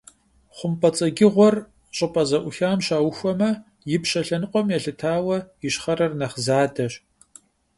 ХъумпӀэцӀэджыгъуэр 0.57 1.55
щӀыпӀэ 1.95 2.23
зэӀухам 2.29 2.79
щаухуамэ, 2.85 3.49
ипщэ 3.95 4.21
лъэныкъуэм 4.27 4.67
елъытауэ 4.77 5.37
ищхъэрэр 5.67 6.11
нэхъ 6.19 6.37
задэщ. 6.45 6.93